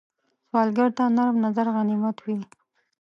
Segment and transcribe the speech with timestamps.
[0.49, 2.37] سوالګر ته نرم نظر غنیمت وي